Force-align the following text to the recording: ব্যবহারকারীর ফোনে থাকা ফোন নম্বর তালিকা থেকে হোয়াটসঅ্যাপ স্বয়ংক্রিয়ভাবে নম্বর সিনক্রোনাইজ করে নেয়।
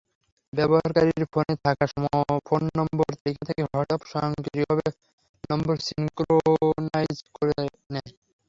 ব্যবহারকারীর 0.53 1.23
ফোনে 1.33 1.55
থাকা 1.65 1.85
ফোন 2.47 2.61
নম্বর 2.79 3.07
তালিকা 3.13 3.43
থেকে 3.49 3.61
হোয়াটসঅ্যাপ 3.63 4.01
স্বয়ংক্রিয়ভাবে 4.11 4.87
নম্বর 5.43 5.75
সিনক্রোনাইজ 5.87 7.17
করে 7.35 7.53
নেয়। 7.93 8.11